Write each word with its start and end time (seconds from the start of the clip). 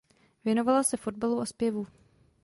Věnovala 0.45 0.83
se 0.83 0.97
fotbalu 0.97 1.41
a 1.41 1.45
zpěvu. 1.45 1.87